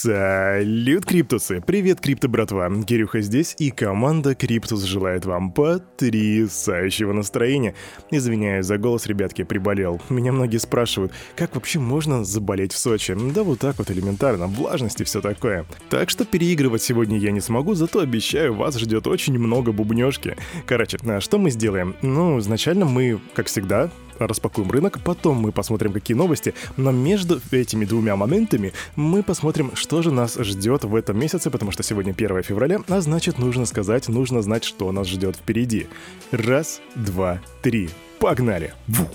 Салют, 0.00 1.06
Криптусы! 1.06 1.60
Привет, 1.60 2.00
Крипто 2.00 2.28
братва! 2.28 2.70
Кирюха 2.84 3.20
здесь, 3.20 3.56
и 3.58 3.72
команда 3.72 4.36
Криптус 4.36 4.84
желает 4.84 5.26
вам 5.26 5.50
потрясающего 5.50 7.12
настроения. 7.12 7.74
Извиняюсь 8.12 8.64
за 8.64 8.78
голос, 8.78 9.08
ребятки, 9.08 9.42
приболел. 9.42 10.00
Меня 10.08 10.30
многие 10.30 10.58
спрашивают, 10.58 11.12
как 11.34 11.56
вообще 11.56 11.80
можно 11.80 12.24
заболеть 12.24 12.72
в 12.72 12.78
Сочи? 12.78 13.16
Да 13.34 13.42
вот 13.42 13.58
так 13.58 13.76
вот 13.78 13.90
элементарно, 13.90 14.46
влажность 14.46 15.00
и 15.00 15.04
все 15.04 15.20
такое. 15.20 15.66
Так 15.90 16.10
что 16.10 16.24
переигрывать 16.24 16.82
сегодня 16.82 17.18
я 17.18 17.32
не 17.32 17.40
смогу, 17.40 17.74
зато 17.74 17.98
обещаю, 17.98 18.54
вас 18.54 18.78
ждет 18.78 19.08
очень 19.08 19.36
много 19.36 19.72
бубнежки. 19.72 20.36
Короче, 20.66 20.98
а 21.08 21.20
что 21.20 21.38
мы 21.38 21.50
сделаем? 21.50 21.96
Ну, 22.02 22.38
изначально 22.38 22.84
мы, 22.84 23.18
как 23.34 23.48
всегда, 23.48 23.90
распакуем 24.18 24.70
рынок, 24.70 25.00
потом 25.04 25.38
мы 25.38 25.52
посмотрим, 25.52 25.92
какие 25.92 26.16
новости, 26.16 26.54
но 26.76 26.90
между 26.90 27.40
этими 27.50 27.84
двумя 27.84 28.16
моментами 28.16 28.72
мы 28.96 29.22
посмотрим, 29.22 29.72
что 29.74 30.02
же 30.02 30.10
нас 30.10 30.36
ждет 30.36 30.84
в 30.84 30.94
этом 30.94 31.18
месяце, 31.18 31.50
потому 31.50 31.70
что 31.70 31.82
сегодня 31.82 32.12
1 32.12 32.42
февраля, 32.42 32.80
а 32.88 33.00
значит 33.00 33.38
нужно 33.38 33.66
сказать, 33.66 34.08
нужно 34.08 34.42
знать, 34.42 34.64
что 34.64 34.90
нас 34.92 35.08
ждет 35.08 35.36
впереди. 35.36 35.86
Раз, 36.30 36.80
два, 36.94 37.40
три. 37.62 37.90
Погнали! 38.18 38.74
Ву! 38.86 39.06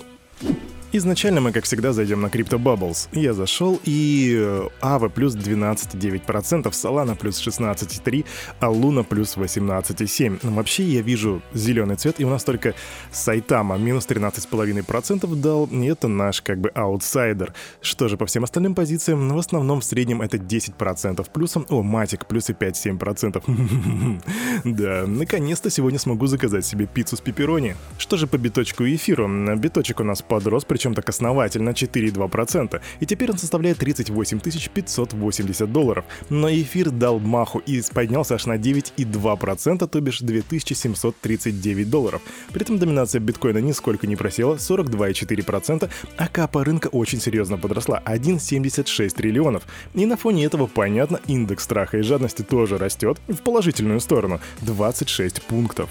Изначально 0.96 1.40
мы, 1.40 1.50
как 1.50 1.64
всегда, 1.64 1.92
зайдем 1.92 2.20
на 2.20 2.26
Crypto 2.28 2.56
Bubbles. 2.56 3.08
Я 3.10 3.34
зашел 3.34 3.80
и 3.82 4.62
Ава 4.80 5.08
плюс 5.08 5.34
12,9%, 5.34 6.70
Solana 6.70 7.16
плюс 7.16 7.44
16,3%, 7.44 8.24
а 8.60 8.70
Луна 8.70 9.02
плюс 9.02 9.36
18,7%. 9.36 10.48
Вообще 10.54 10.84
я 10.84 11.02
вижу 11.02 11.42
зеленый 11.52 11.96
цвет, 11.96 12.20
и 12.20 12.24
у 12.24 12.30
нас 12.30 12.44
только 12.44 12.74
Сайтама 13.10 13.76
минус 13.76 14.06
13,5% 14.06 15.34
дал, 15.34 15.66
и 15.66 15.84
это 15.86 16.06
наш 16.06 16.40
как 16.42 16.60
бы 16.60 16.68
аутсайдер. 16.68 17.54
Что 17.80 18.06
же 18.06 18.16
по 18.16 18.26
всем 18.26 18.44
остальным 18.44 18.76
позициям? 18.76 19.30
В 19.30 19.38
основном 19.38 19.80
в 19.80 19.84
среднем 19.84 20.22
это 20.22 20.36
10% 20.36 21.28
плюсом. 21.32 21.66
О, 21.70 21.82
Матик 21.82 22.26
плюс 22.26 22.50
и 22.50 22.52
5-7%. 22.52 23.42
Да, 24.64 25.04
наконец-то 25.08 25.70
сегодня 25.70 25.98
смогу 25.98 26.26
заказать 26.26 26.64
себе 26.64 26.86
пиццу 26.86 27.16
с 27.16 27.20
пепперони. 27.20 27.74
Что 27.98 28.16
же 28.16 28.28
по 28.28 28.38
биточку 28.38 28.84
и 28.84 28.94
эфиру? 28.94 29.28
Биточек 29.56 29.98
у 29.98 30.04
нас 30.04 30.22
подрос, 30.22 30.64
причем 30.64 30.83
причем 30.84 30.94
так 30.94 31.08
основательно 31.08 31.70
4,2%, 31.70 32.80
и 33.00 33.06
теперь 33.06 33.30
он 33.30 33.38
составляет 33.38 33.78
38 33.78 34.38
580 34.38 35.72
долларов. 35.72 36.04
Но 36.28 36.50
эфир 36.50 36.90
дал 36.90 37.18
маху 37.18 37.60
и 37.60 37.80
поднялся 37.94 38.34
аж 38.34 38.44
на 38.44 38.58
9,2%, 38.58 39.88
то 39.88 40.00
бишь 40.00 40.20
2739 40.20 41.88
долларов. 41.88 42.20
При 42.52 42.62
этом 42.62 42.78
доминация 42.78 43.20
биткоина 43.20 43.58
нисколько 43.58 44.06
не 44.06 44.16
просела, 44.16 44.56
42,4%, 44.56 45.90
а 46.18 46.28
капа 46.28 46.62
рынка 46.64 46.88
очень 46.88 47.20
серьезно 47.20 47.56
подросла, 47.56 48.02
1,76 48.04 49.08
триллионов. 49.14 49.62
И 49.94 50.04
на 50.04 50.18
фоне 50.18 50.44
этого, 50.44 50.66
понятно, 50.66 51.18
индекс 51.26 51.64
страха 51.64 51.96
и 51.96 52.02
жадности 52.02 52.42
тоже 52.42 52.76
растет 52.76 53.18
в 53.28 53.38
положительную 53.38 54.00
сторону, 54.00 54.38
26 54.60 55.42
пунктов. 55.44 55.88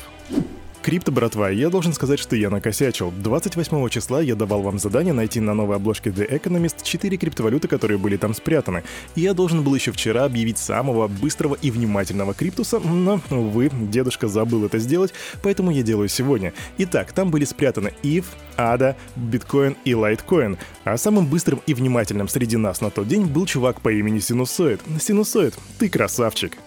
Крипто, 0.83 1.13
братва, 1.13 1.49
я 1.49 1.69
должен 1.69 1.93
сказать, 1.93 2.19
что 2.19 2.35
я 2.35 2.49
накосячил. 2.49 3.13
28 3.17 3.87
числа 3.87 4.21
я 4.21 4.35
давал 4.35 4.63
вам 4.63 4.79
задание 4.79 5.13
найти 5.13 5.39
на 5.39 5.53
новой 5.53 5.77
обложке 5.77 6.09
The 6.09 6.29
Economist 6.29 6.83
4 6.83 7.15
криптовалюты, 7.15 7.69
которые 7.69 7.97
были 7.97 8.17
там 8.17 8.33
спрятаны. 8.33 8.83
Я 9.15 9.33
должен 9.33 9.63
был 9.63 9.73
еще 9.75 9.93
вчера 9.93 10.25
объявить 10.25 10.57
самого 10.57 11.07
быстрого 11.07 11.57
и 11.61 11.71
внимательного 11.71 12.33
криптуса, 12.33 12.79
но, 12.79 13.21
увы, 13.29 13.69
дедушка 13.71 14.27
забыл 14.27 14.65
это 14.65 14.77
сделать, 14.77 15.13
поэтому 15.41 15.71
я 15.71 15.83
делаю 15.83 16.09
сегодня. 16.09 16.51
Итак, 16.77 17.13
там 17.13 17.31
были 17.31 17.45
спрятаны 17.45 17.93
ETH, 18.03 18.25
ADA, 18.57 18.97
Bitcoin 19.15 19.77
и 19.85 19.91
Litecoin. 19.91 20.57
А 20.83 20.97
самым 20.97 21.27
быстрым 21.27 21.61
и 21.65 21.73
внимательным 21.73 22.27
среди 22.27 22.57
нас 22.57 22.81
на 22.81 22.89
тот 22.89 23.07
день 23.07 23.23
был 23.25 23.45
чувак 23.45 23.79
по 23.79 23.89
имени 23.89 24.19
Синусоид. 24.19 24.81
Синусоид, 24.99 25.53
ты 25.79 25.87
красавчик. 25.87 26.57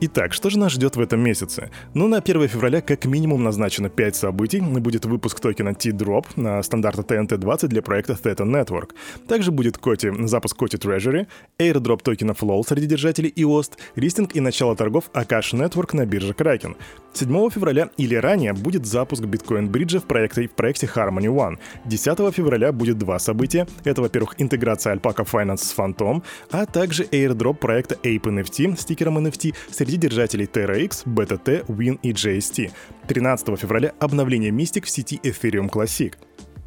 Итак, 0.00 0.32
что 0.32 0.50
же 0.50 0.58
нас 0.58 0.72
ждет 0.72 0.96
в 0.96 1.00
этом 1.00 1.20
месяце? 1.20 1.70
Ну, 1.94 2.08
на 2.08 2.18
1 2.18 2.48
февраля 2.48 2.80
как 2.80 3.04
минимум 3.04 3.44
назначено 3.44 3.88
5 3.88 4.16
событий. 4.16 4.60
Будет 4.60 5.06
выпуск 5.06 5.40
токена 5.40 5.72
T-Drop 5.72 6.26
на 6.36 6.62
стандарта 6.62 7.02
TNT20 7.02 7.68
для 7.68 7.80
проекта 7.80 8.14
Theta 8.14 8.44
Network. 8.44 8.90
Также 9.28 9.52
будет 9.52 9.78
Коти, 9.78 10.12
запуск 10.26 10.56
Коти 10.56 10.76
Treasury, 10.76 11.26
airdrop 11.58 12.02
токена 12.02 12.32
Flow 12.32 12.62
среди 12.66 12.86
держателей 12.86 13.32
EOST, 13.36 13.72
листинг 13.94 14.34
и 14.34 14.40
начало 14.40 14.74
торгов 14.74 15.10
Akash 15.14 15.54
Network 15.54 15.96
на 15.96 16.04
бирже 16.06 16.32
Kraken. 16.32 16.76
7 17.12 17.50
февраля 17.50 17.90
или 17.96 18.16
ранее 18.16 18.52
будет 18.52 18.86
запуск 18.86 19.22
биткоин 19.22 19.68
бриджа 19.68 20.00
в 20.00 20.04
проекте, 20.04 20.48
в 20.48 20.52
проекте 20.52 20.90
Harmony 20.92 21.28
One. 21.28 21.58
10 21.84 22.34
февраля 22.34 22.72
будет 22.72 22.98
два 22.98 23.20
события. 23.20 23.68
Это, 23.84 24.02
во-первых, 24.02 24.34
интеграция 24.38 24.96
Alpaca 24.96 25.24
Finance 25.24 25.58
с 25.58 25.78
Phantom, 25.78 26.22
а 26.50 26.66
также 26.66 27.04
airdrop 27.04 27.54
проекта 27.54 27.94
Ape 28.02 28.22
NFT 28.22 28.76
с 28.76 28.84
тикером 28.84 29.18
NFT 29.18 29.54
среди 29.70 29.83
среди 29.84 29.98
держателей 29.98 30.46
TRX, 30.46 31.04
BTT, 31.04 31.66
WIN 31.66 31.98
и 32.02 32.12
JST. 32.12 32.70
13 33.06 33.58
февраля 33.58 33.92
обновление 34.00 34.50
Mystic 34.50 34.84
в 34.84 34.88
сети 34.88 35.20
Ethereum 35.22 35.68
Classic. 35.68 36.14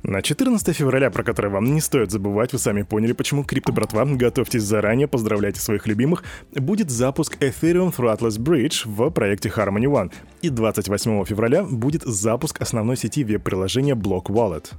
На 0.04 0.22
14 0.22 0.76
февраля, 0.76 1.10
про 1.10 1.24
которое 1.24 1.50
вам 1.50 1.74
не 1.74 1.82
стоит 1.82 2.12
забывать, 2.12 2.54
вы 2.54 2.60
сами 2.60 2.84
поняли, 2.84 3.14
почему 3.14 3.44
крипто 3.44 3.74
братва, 3.74 4.06
готовьтесь 4.06 4.62
заранее, 4.62 5.08
поздравляйте 5.08 5.60
своих 5.60 5.88
любимых, 5.88 6.24
будет 6.54 6.92
запуск 6.92 7.38
Ethereum 7.42 7.92
Throtless 7.92 8.38
Bridge 8.38 8.84
в 8.86 9.10
проекте 9.10 9.50
Harmony 9.50 9.86
One. 9.86 10.14
И 10.44 10.50
28 10.50 11.26
февраля 11.26 11.64
будет 11.64 12.04
запуск 12.04 12.62
основной 12.62 12.98
сети 12.98 13.24
веб-приложения 13.24 13.96
Block 13.96 14.26
Wallet. 14.26 14.74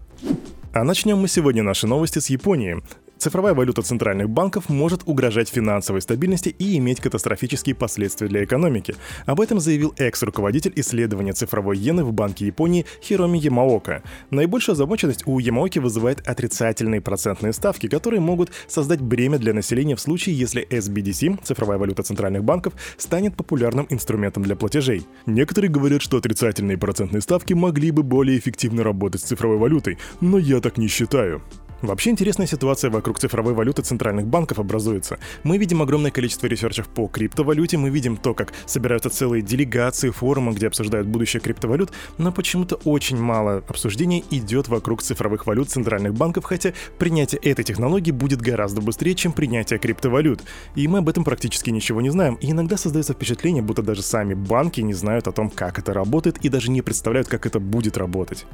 А 0.73 0.85
начнем 0.85 1.19
мы 1.19 1.27
сегодня 1.27 1.65
наши 1.65 1.89
новости 1.89 2.21
с 2.21 2.31
Японии. 2.31 2.81
Цифровая 3.19 3.53
валюта 3.53 3.83
центральных 3.83 4.31
банков 4.31 4.69
может 4.69 5.03
угрожать 5.07 5.49
финансовой 5.49 6.01
стабильности 6.01 6.55
и 6.57 6.79
иметь 6.79 7.01
катастрофические 7.01 7.75
последствия 7.75 8.29
для 8.29 8.45
экономики. 8.45 8.95
Об 9.27 9.41
этом 9.41 9.59
заявил 9.59 9.93
экс-руководитель 9.97 10.73
исследования 10.77 11.33
цифровой 11.33 11.77
иены 11.77 12.05
в 12.05 12.13
Банке 12.13 12.47
Японии 12.47 12.87
Хироми 13.03 13.39
Ямаока. 13.39 14.05
Наибольшая 14.31 14.75
озабоченность 14.75 15.27
у 15.27 15.41
Ямаоки 15.41 15.81
вызывает 15.81 16.27
отрицательные 16.29 17.01
процентные 17.01 17.53
ставки, 17.53 17.89
которые 17.89 18.21
могут 18.21 18.53
создать 18.69 19.01
бремя 19.01 19.39
для 19.39 19.53
населения 19.53 19.97
в 19.97 20.01
случае, 20.01 20.39
если 20.39 20.65
SBDC, 20.69 21.43
цифровая 21.43 21.79
валюта 21.79 22.05
центральных 22.05 22.45
банков, 22.45 22.75
станет 22.99 23.37
популярным 23.37 23.89
инструментом 23.91 24.45
для 24.45 24.55
платежей. 24.55 25.05
Некоторые 25.27 25.73
говорят, 25.73 26.03
что 26.03 26.19
отрицательные 26.19 26.79
процентные 26.79 27.21
ставки 27.21 27.53
могли 27.53 27.91
бы 27.91 28.05
более 28.05 28.39
эффективно 28.39 28.85
работать 28.85 29.23
с 29.23 29.25
цифровой 29.25 29.59
валютой, 29.59 29.99
но 30.21 30.39
я 30.39 30.61
так 30.61 30.79
не 30.79 30.87
считаю. 30.87 31.43
Вообще 31.81 32.11
интересная 32.11 32.49
ситуация 32.49 32.91
вокруг 32.91 33.21
цифровой 33.21 33.55
валюты 33.55 33.83
центральных 33.83 34.27
банков 34.27 34.59
образуется. 34.59 35.19
Мы 35.45 35.59
видим 35.59 35.81
огромное 35.81 36.11
количество 36.11 36.49
ресерчев 36.49 36.89
по 36.89 37.07
криптовалюте, 37.07 37.77
мы 37.77 37.91
видим 37.91 38.17
то, 38.17 38.35
как 38.35 38.53
собираются 38.67 39.11
целые 39.11 39.43
делегации, 39.43 40.11
форумы, 40.11 40.53
где 40.53 40.67
обсуждают 40.67 41.07
будущее 41.07 41.41
криптовалют, 41.41 41.93
но 42.19 42.33
почему-то 42.33 42.77
очень 42.85 43.17
мало 43.17 43.63
обсуждений 43.69 44.25
идет 44.31 44.67
вокруг 44.67 45.03
цифровых 45.03 45.47
валют 45.47 45.71
центральных 45.71 46.15
банков, 46.15 46.45
хотя 46.45 46.73
принятие 46.99 47.41
этой 47.43 47.65
технологии 47.65 48.11
будет 48.11 48.41
гораздо 48.41 48.81
быстрее, 48.81 49.15
чем 49.15 49.31
принятие 49.31 49.79
криптовалют. 49.79 50.43
И 50.75 50.89
мы 50.89 50.99
об 50.99 51.09
этом 51.09 51.23
практически 51.23 51.71
ничего 51.71 52.01
не 52.01 52.11
знаем, 52.11 52.35
и 52.41 52.51
иногда 52.51 52.77
создается 52.77 53.13
впечатление, 53.13 53.63
будто 53.63 53.83
даже 53.83 54.03
сами 54.03 54.35
банки 54.35 54.81
не 54.81 54.95
знают 54.95 55.29
о 55.29 55.33
том, 55.33 55.49
как 55.49 55.79
это 55.79 55.95
работает, 55.95 56.39
и 56.39 56.49
даже 56.49 56.73
не 56.73 56.83
представляют, 56.83 57.29
как 57.29 57.47
это 57.47 57.61
будет 57.61 57.97
работать. 57.97 58.47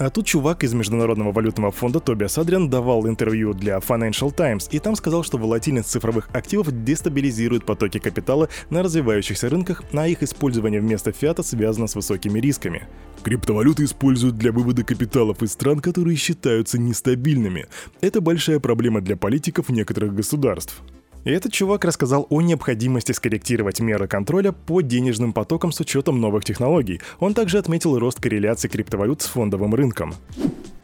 А 0.00 0.08
тут 0.08 0.24
чувак 0.24 0.64
из 0.64 0.72
Международного 0.72 1.30
валютного 1.30 1.70
фонда 1.70 2.00
Тобиас 2.00 2.38
Адриан 2.38 2.70
давал 2.70 3.06
интервью 3.06 3.52
для 3.52 3.76
Financial 3.76 4.34
Times, 4.34 4.66
и 4.70 4.78
там 4.78 4.96
сказал, 4.96 5.22
что 5.24 5.36
волатильность 5.36 5.90
цифровых 5.90 6.30
активов 6.32 6.84
дестабилизирует 6.84 7.66
потоки 7.66 7.98
капитала 7.98 8.48
на 8.70 8.82
развивающихся 8.82 9.50
рынках, 9.50 9.82
а 9.92 10.08
их 10.08 10.22
использование 10.22 10.80
вместо 10.80 11.12
фиата 11.12 11.42
связано 11.42 11.86
с 11.86 11.96
высокими 11.96 12.40
рисками. 12.40 12.88
Криптовалюты 13.22 13.84
используют 13.84 14.38
для 14.38 14.52
вывода 14.52 14.84
капиталов 14.84 15.42
из 15.42 15.52
стран, 15.52 15.80
которые 15.80 16.16
считаются 16.16 16.78
нестабильными. 16.78 17.66
Это 18.00 18.22
большая 18.22 18.58
проблема 18.58 19.02
для 19.02 19.18
политиков 19.18 19.68
некоторых 19.68 20.14
государств. 20.14 20.80
И 21.24 21.30
этот 21.30 21.52
чувак 21.52 21.84
рассказал 21.84 22.26
о 22.30 22.40
необходимости 22.40 23.12
скорректировать 23.12 23.80
меры 23.80 24.08
контроля 24.08 24.52
по 24.52 24.80
денежным 24.80 25.32
потокам 25.32 25.72
с 25.72 25.80
учетом 25.80 26.20
новых 26.20 26.44
технологий. 26.44 27.00
Он 27.18 27.34
также 27.34 27.58
отметил 27.58 27.98
рост 27.98 28.20
корреляции 28.20 28.68
криптовалют 28.68 29.22
с 29.22 29.26
фондовым 29.26 29.74
рынком. 29.74 30.14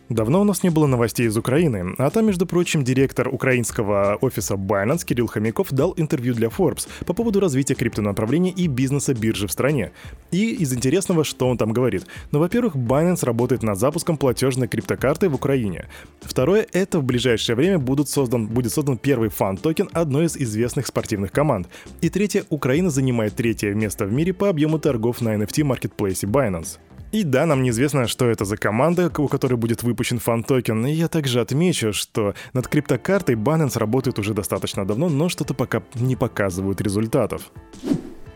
Давно 0.08 0.40
у 0.40 0.44
нас 0.44 0.62
не 0.62 0.70
было 0.70 0.86
новостей 0.86 1.26
из 1.26 1.36
Украины, 1.36 1.96
а 1.98 2.10
там, 2.10 2.26
между 2.26 2.46
прочим, 2.46 2.84
директор 2.84 3.28
украинского 3.28 4.16
офиса 4.20 4.54
Binance 4.54 5.04
Кирилл 5.04 5.26
Хомяков 5.26 5.72
дал 5.72 5.94
интервью 5.96 6.32
для 6.32 6.46
Forbes 6.46 6.86
по 7.04 7.12
поводу 7.12 7.40
развития 7.40 7.74
криптонаправления 7.74 8.52
и 8.52 8.68
бизнеса 8.68 9.14
биржи 9.14 9.48
в 9.48 9.52
стране. 9.52 9.90
И 10.30 10.54
из 10.54 10.72
интересного, 10.72 11.24
что 11.24 11.48
он 11.48 11.58
там 11.58 11.72
говорит. 11.72 12.06
Ну, 12.30 12.38
во-первых, 12.38 12.76
Binance 12.76 13.24
работает 13.24 13.64
над 13.64 13.80
запуском 13.80 14.16
платежной 14.16 14.68
криптокарты 14.68 15.28
в 15.28 15.34
Украине. 15.34 15.88
Второе, 16.20 16.64
это 16.72 17.00
в 17.00 17.02
ближайшее 17.02 17.56
время 17.56 17.80
будут 17.80 18.08
создан, 18.08 18.46
будет 18.46 18.72
создан 18.72 18.98
первый 18.98 19.28
фан-токен 19.28 19.88
одной 19.92 20.26
из 20.26 20.36
известных 20.36 20.86
спортивных 20.86 21.32
команд. 21.32 21.68
И 22.00 22.10
третье, 22.10 22.44
Украина 22.48 22.90
занимает 22.90 23.34
третье 23.34 23.74
место 23.74 24.06
в 24.06 24.12
мире 24.12 24.32
по 24.32 24.48
объему 24.48 24.78
торгов 24.78 25.20
на 25.20 25.34
NFT 25.34 25.64
маркетплейсе 25.64 26.28
Binance. 26.28 26.78
И 27.12 27.22
да, 27.22 27.46
нам 27.46 27.62
неизвестно, 27.62 28.08
что 28.08 28.26
это 28.26 28.44
за 28.44 28.56
команда, 28.56 29.10
у 29.18 29.28
которой 29.28 29.54
будет 29.54 29.82
выпущен 29.82 30.18
фан-токен, 30.18 30.86
и 30.86 30.92
я 30.92 31.08
также 31.08 31.40
отмечу, 31.40 31.92
что 31.92 32.34
над 32.52 32.68
криптокартой 32.68 33.36
Binance 33.36 33.78
работает 33.78 34.18
уже 34.18 34.34
достаточно 34.34 34.86
давно, 34.86 35.08
но 35.08 35.28
что-то 35.28 35.54
пока 35.54 35.82
не 35.94 36.16
показывают 36.16 36.80
результатов. 36.80 37.50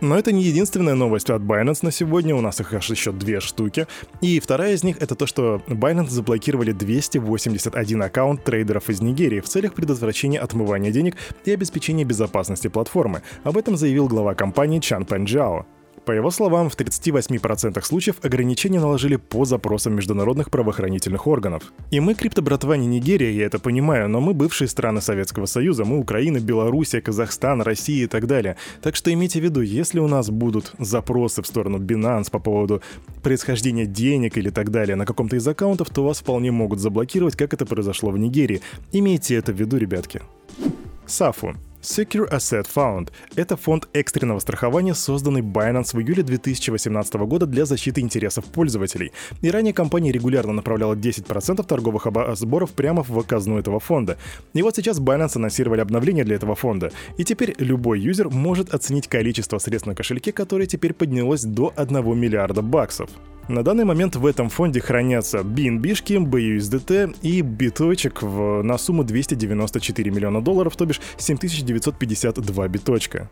Но 0.00 0.18
это 0.18 0.32
не 0.32 0.42
единственная 0.42 0.94
новость 0.94 1.28
от 1.28 1.42
Binance 1.42 1.80
на 1.82 1.90
сегодня, 1.90 2.34
у 2.34 2.40
нас 2.40 2.58
их 2.60 2.72
аж 2.72 2.88
еще 2.88 3.12
две 3.12 3.40
штуки. 3.40 3.86
И 4.22 4.40
вторая 4.40 4.72
из 4.74 4.82
них 4.82 4.96
это 4.98 5.14
то, 5.14 5.26
что 5.26 5.62
Binance 5.66 6.08
заблокировали 6.08 6.72
281 6.72 8.02
аккаунт 8.02 8.42
трейдеров 8.42 8.88
из 8.88 9.02
Нигерии 9.02 9.40
в 9.40 9.48
целях 9.48 9.74
предотвращения 9.74 10.38
отмывания 10.38 10.90
денег 10.90 11.16
и 11.44 11.50
обеспечения 11.50 12.04
безопасности 12.04 12.68
платформы. 12.68 13.22
Об 13.44 13.58
этом 13.58 13.76
заявил 13.76 14.08
глава 14.08 14.34
компании 14.34 14.80
Чанпэн 14.80 15.04
Чжао. 15.04 15.66
По 16.04 16.12
его 16.12 16.30
словам, 16.30 16.70
в 16.70 16.76
38% 16.76 17.82
случаев 17.82 18.16
ограничения 18.22 18.80
наложили 18.80 19.16
по 19.16 19.44
запросам 19.44 19.94
международных 19.94 20.50
правоохранительных 20.50 21.26
органов. 21.26 21.72
И 21.90 22.00
мы, 22.00 22.14
криптобратва, 22.14 22.76
не 22.76 22.86
Нигерия, 22.86 23.30
я 23.30 23.46
это 23.46 23.58
понимаю, 23.58 24.08
но 24.08 24.20
мы 24.20 24.32
бывшие 24.32 24.68
страны 24.68 25.00
Советского 25.00 25.46
Союза, 25.46 25.84
мы 25.84 25.98
Украина, 25.98 26.40
Белоруссия, 26.40 27.00
Казахстан, 27.00 27.60
Россия 27.62 28.04
и 28.04 28.06
так 28.06 28.26
далее. 28.26 28.56
Так 28.80 28.96
что 28.96 29.12
имейте 29.12 29.40
в 29.40 29.44
виду, 29.44 29.60
если 29.60 30.00
у 30.00 30.08
нас 30.08 30.30
будут 30.30 30.72
запросы 30.78 31.42
в 31.42 31.46
сторону 31.46 31.78
Binance 31.78 32.30
по 32.30 32.38
поводу 32.38 32.82
происхождения 33.22 33.86
денег 33.86 34.38
или 34.38 34.50
так 34.50 34.70
далее 34.70 34.96
на 34.96 35.04
каком-то 35.04 35.36
из 35.36 35.46
аккаунтов, 35.46 35.90
то 35.90 36.04
вас 36.04 36.20
вполне 36.20 36.50
могут 36.50 36.80
заблокировать, 36.80 37.36
как 37.36 37.52
это 37.52 37.66
произошло 37.66 38.10
в 38.10 38.18
Нигерии. 38.18 38.62
Имейте 38.92 39.36
это 39.36 39.52
в 39.52 39.56
виду, 39.56 39.76
ребятки. 39.76 40.22
Сафу. 41.06 41.54
Secure 41.82 42.30
Asset 42.30 42.66
Fund— 42.74 43.08
это 43.36 43.56
фонд 43.56 43.88
экстренного 43.94 44.38
страхования, 44.40 44.94
созданный 44.94 45.40
Binance 45.40 45.96
в 45.96 46.00
июле 46.00 46.22
2018 46.22 47.14
года 47.14 47.46
для 47.46 47.64
защиты 47.64 48.02
интересов 48.02 48.44
пользователей. 48.44 49.12
И 49.40 49.50
ранее 49.50 49.72
компания 49.72 50.12
регулярно 50.12 50.52
направляла 50.52 50.94
10% 50.94 51.64
торговых 51.64 52.06
сборов 52.34 52.72
прямо 52.72 53.02
в 53.02 53.22
казну 53.22 53.58
этого 53.58 53.80
фонда. 53.80 54.18
И 54.52 54.60
вот 54.60 54.76
сейчас 54.76 55.00
Binance 55.00 55.36
анонсировали 55.36 55.80
обновление 55.80 56.24
для 56.24 56.36
этого 56.36 56.54
фонда. 56.54 56.92
И 57.16 57.24
теперь 57.24 57.54
любой 57.58 58.00
юзер 58.00 58.28
может 58.28 58.74
оценить 58.74 59.08
количество 59.08 59.56
средств 59.56 59.86
на 59.86 59.94
кошельке, 59.94 60.32
которое 60.32 60.66
теперь 60.66 60.92
поднялось 60.92 61.44
до 61.44 61.72
1 61.76 62.18
миллиарда 62.18 62.60
баксов. 62.60 63.08
На 63.50 63.64
данный 63.64 63.84
момент 63.84 64.14
в 64.14 64.26
этом 64.26 64.48
фонде 64.48 64.80
хранятся 64.80 65.38
BNB-шки, 65.38 66.18
BUSDT 66.24 67.16
и 67.22 67.40
биточек 67.40 68.22
в, 68.22 68.62
на 68.62 68.78
сумму 68.78 69.02
294 69.02 70.08
миллиона 70.08 70.40
долларов, 70.40 70.76
то 70.76 70.86
бишь 70.86 71.00
7952 71.78 72.68
биточка. 72.68 73.28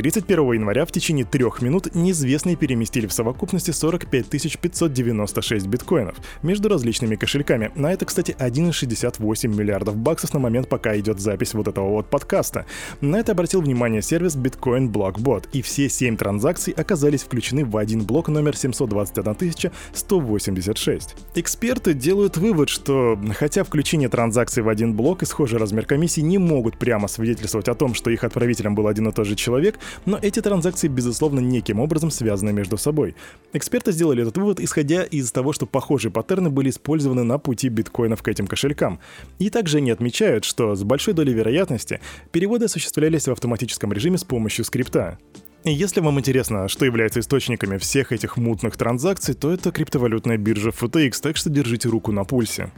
31 0.00 0.52
января 0.52 0.86
в 0.86 0.92
течение 0.92 1.26
трех 1.26 1.60
минут 1.60 1.94
неизвестные 1.94 2.56
переместили 2.56 3.06
в 3.06 3.12
совокупности 3.12 3.70
45 3.70 4.30
596 4.30 5.66
биткоинов 5.66 6.16
между 6.42 6.70
различными 6.70 7.16
кошельками. 7.16 7.70
На 7.74 7.92
это, 7.92 8.06
кстати, 8.06 8.34
1,68 8.38 9.48
миллиардов 9.48 9.96
баксов 9.96 10.32
на 10.32 10.40
момент, 10.40 10.70
пока 10.70 10.98
идет 10.98 11.20
запись 11.20 11.52
вот 11.52 11.68
этого 11.68 11.90
вот 11.90 12.06
подкаста. 12.08 12.64
На 13.02 13.16
это 13.16 13.32
обратил 13.32 13.60
внимание 13.60 14.00
сервис 14.00 14.36
Bitcoin 14.36 14.90
Blockbot, 14.90 15.48
и 15.52 15.60
все 15.60 15.90
7 15.90 16.16
транзакций 16.16 16.72
оказались 16.72 17.22
включены 17.22 17.66
в 17.66 17.76
один 17.76 18.06
блок 18.06 18.28
номер 18.28 18.56
721 18.56 19.70
186. 19.92 21.14
Эксперты 21.34 21.92
делают 21.92 22.38
вывод, 22.38 22.70
что 22.70 23.20
хотя 23.36 23.64
включение 23.64 24.08
транзакций 24.08 24.62
в 24.62 24.70
один 24.70 24.94
блок 24.94 25.22
и 25.24 25.26
схожий 25.26 25.58
размер 25.58 25.84
комиссии 25.84 26.22
не 26.22 26.38
могут 26.38 26.78
прямо 26.78 27.06
свидетельствовать 27.06 27.68
о 27.68 27.74
том, 27.74 27.92
что 27.92 28.08
их 28.08 28.24
отправителем 28.24 28.74
был 28.74 28.86
один 28.86 29.06
и 29.06 29.12
тот 29.12 29.26
же 29.26 29.36
человек, 29.36 29.78
но 30.06 30.18
эти 30.20 30.40
транзакции, 30.40 30.88
безусловно, 30.88 31.40
неким 31.40 31.80
образом 31.80 32.10
связаны 32.10 32.52
между 32.52 32.76
собой. 32.76 33.14
Эксперты 33.52 33.92
сделали 33.92 34.22
этот 34.22 34.36
вывод, 34.38 34.60
исходя 34.60 35.02
из 35.02 35.30
того, 35.32 35.52
что 35.52 35.66
похожие 35.66 36.10
паттерны 36.10 36.50
были 36.50 36.70
использованы 36.70 37.24
на 37.24 37.38
пути 37.38 37.68
биткоинов 37.68 38.22
к 38.22 38.28
этим 38.28 38.46
кошелькам. 38.46 39.00
И 39.38 39.50
также 39.50 39.78
они 39.78 39.90
отмечают, 39.90 40.44
что 40.44 40.74
с 40.74 40.82
большой 40.82 41.14
долей 41.14 41.32
вероятности 41.32 42.00
переводы 42.32 42.66
осуществлялись 42.66 43.26
в 43.26 43.32
автоматическом 43.32 43.92
режиме 43.92 44.18
с 44.18 44.24
помощью 44.24 44.64
скрипта. 44.64 45.18
Если 45.64 46.00
вам 46.00 46.18
интересно, 46.18 46.68
что 46.68 46.86
является 46.86 47.20
источниками 47.20 47.76
всех 47.76 48.12
этих 48.12 48.38
мутных 48.38 48.78
транзакций, 48.78 49.34
то 49.34 49.52
это 49.52 49.70
криптовалютная 49.70 50.38
биржа 50.38 50.70
FTX, 50.70 51.20
так 51.20 51.36
что 51.36 51.50
держите 51.50 51.90
руку 51.90 52.12
на 52.12 52.24
пульсе. 52.24 52.70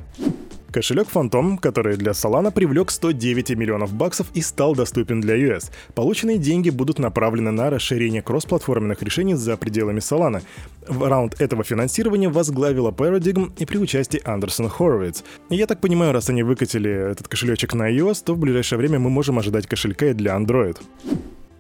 Кошелек 0.73 1.09
Phantom, 1.13 1.59
который 1.59 1.97
для 1.97 2.13
Solana 2.13 2.51
привлек 2.51 2.91
109 2.91 3.51
миллионов 3.51 3.93
баксов 3.93 4.27
и 4.33 4.41
стал 4.41 4.75
доступен 4.75 5.21
для 5.21 5.37
US. 5.37 5.71
Полученные 5.95 6.39
деньги 6.39 6.71
будут 6.71 6.99
направлены 6.99 7.51
на 7.51 7.69
расширение 7.69 8.23
кроссплатформенных 8.23 9.03
решений 9.03 9.35
за 9.35 9.59
пределами 9.59 10.01
Solana. 10.01 10.43
В 10.89 11.07
раунд 11.09 11.41
этого 11.41 11.63
финансирования 11.63 12.31
возглавила 12.31 12.91
Paradigm 12.91 13.53
и 13.59 13.67
при 13.67 13.77
участии 13.77 14.23
Андерсон 14.25 14.71
Хоровиц. 14.71 15.25
Я 15.51 15.67
так 15.67 15.81
понимаю, 15.81 16.13
раз 16.13 16.31
они 16.31 16.43
выкатили 16.43 16.91
этот 16.91 17.29
кошелечек 17.29 17.75
на 17.75 17.93
iOS, 17.93 18.23
то 18.25 18.35
в 18.35 18.39
ближайшее 18.39 18.79
время 18.79 18.99
мы 18.99 19.11
можем 19.11 19.39
ожидать 19.39 19.67
кошелька 19.67 20.07
и 20.07 20.15
для 20.15 20.35
Android. 20.35 20.79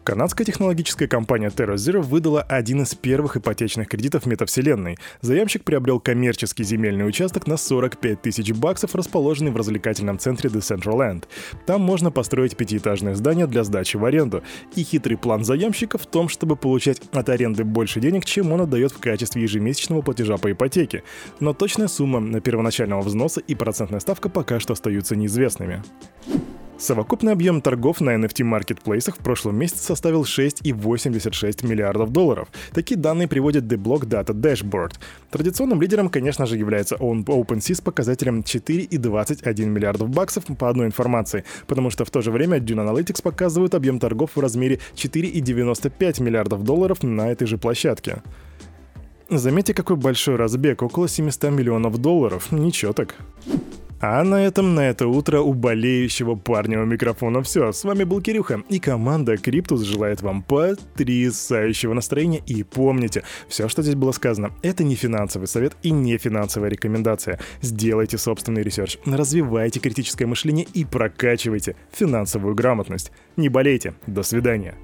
Канадская 0.05 0.45
технологическая 0.45 1.07
компания 1.07 1.49
TerraZero 1.49 2.01
выдала 2.01 2.43
один 2.43 2.83
из 2.83 2.93
первых 2.93 3.37
ипотечных 3.37 3.87
кредитов 3.87 4.27
метавселенной. 4.27 4.99
Заемщик 5.21 5.63
приобрел 5.63 6.01
коммерческий 6.01 6.65
земельный 6.65 7.07
участок 7.07 7.47
на 7.47 7.57
45 7.57 8.21
тысяч 8.21 8.53
баксов, 8.53 8.97
расположенный 8.97 9.53
в 9.53 9.57
развлекательном 9.57 10.19
центре 10.19 10.51
Decentraland. 10.51 11.25
Там 11.67 11.83
можно 11.83 12.11
построить 12.11 12.57
пятиэтажное 12.57 13.15
здание 13.15 13.47
для 13.47 13.63
сдачи 13.63 13.97
в 13.97 14.05
аренду. 14.05 14.43
И 14.75 14.83
хитрый 14.83 15.17
план 15.17 15.45
заемщика 15.45 15.99
в 15.99 16.07
том, 16.07 16.29
чтобы 16.29 16.57
получать 16.57 17.01
от 17.13 17.29
аренды 17.29 17.63
больше 17.63 18.01
денег, 18.01 18.25
чем 18.25 18.51
он 18.51 18.63
отдает 18.63 18.91
в 18.91 18.99
качестве 18.99 19.43
ежемесячного 19.43 20.03
платежа 20.03 20.37
по 20.37 20.51
ипотеке. 20.51 21.05
Но 21.39 21.55
точная 21.55 21.87
сумма 21.87 22.19
на 22.19 22.41
первоначального 22.41 23.03
взноса 23.03 23.41
и 23.41 23.55
процентная 23.55 24.01
ставка 24.01 24.29
пока 24.29 24.59
что 24.59 24.73
остаются 24.73 25.15
неизвестными. 25.15 25.81
Совокупный 26.82 27.32
объем 27.32 27.61
торгов 27.61 28.00
на 28.00 28.17
NFT-маркетплейсах 28.17 29.14
в 29.14 29.19
прошлом 29.19 29.55
месяце 29.55 29.84
составил 29.84 30.25
6,86 30.25 31.64
миллиардов 31.64 32.11
долларов. 32.11 32.49
Такие 32.73 32.99
данные 32.99 33.29
приводит 33.29 33.67
The 33.67 33.76
Block 33.76 34.00
Data 34.00 34.34
Dashboard. 34.34 34.94
Традиционным 35.31 35.81
лидером, 35.81 36.08
конечно 36.08 36.44
же, 36.44 36.56
является 36.56 36.96
OpenSea 36.96 37.76
с 37.76 37.81
показателем 37.81 38.40
4,21 38.40 39.67
миллиардов 39.67 40.11
баксов 40.11 40.46
по 40.58 40.69
одной 40.69 40.87
информации, 40.87 41.44
потому 41.69 41.88
что 41.88 42.05
в 42.05 42.11
то 42.11 42.20
же 42.20 42.32
время 42.32 42.58
Dune 42.58 42.84
Analytics 42.84 43.23
показывают 43.23 43.76
объем 43.76 44.00
торгов 44.00 44.34
в 44.34 44.40
размере 44.40 44.81
4,95 44.96 46.20
миллиардов 46.20 46.64
долларов 46.64 47.05
на 47.05 47.31
этой 47.31 47.46
же 47.46 47.58
площадке. 47.58 48.25
Заметьте, 49.31 49.73
какой 49.73 49.94
большой 49.94 50.34
разбег, 50.34 50.82
около 50.82 51.08
700 51.08 51.52
миллионов 51.52 51.99
долларов. 51.99 52.50
Ничего 52.50 52.93
так. 52.93 53.14
А 54.05 54.25
на 54.25 54.45
этом 54.45 54.75
на 54.75 54.81
это 54.81 55.07
утро 55.07 55.39
у 55.43 55.55
болеющего 55.55 56.35
парня 56.35 56.83
у 56.83 56.85
микрофона 56.85 57.41
все. 57.41 57.71
С 57.71 57.85
вами 57.85 58.03
был 58.03 58.21
Кирюха, 58.21 58.65
и 58.69 58.81
команда 58.81 59.37
Криптус 59.37 59.83
желает 59.83 60.23
вам 60.23 60.43
потрясающего 60.43 61.94
настроения. 61.94 62.43
И 62.44 62.65
помните, 62.65 63.23
все, 63.47 63.69
что 63.69 63.81
здесь 63.82 63.94
было 63.94 64.11
сказано, 64.11 64.51
это 64.63 64.82
не 64.82 64.97
финансовый 64.97 65.44
совет 65.44 65.77
и 65.85 65.93
не 65.93 66.19
финансовая 66.19 66.69
рекомендация. 66.69 67.39
Сделайте 67.61 68.19
собственный 68.19 68.65
research, 68.65 68.99
развивайте 69.06 69.79
критическое 69.79 70.27
мышление 70.27 70.67
и 70.75 70.85
прокачивайте 70.85 71.77
финансовую 71.93 72.56
грамотность. 72.56 73.13
Не 73.37 73.49
болейте. 73.49 73.94
До 74.09 74.25
свидания. 74.25 74.75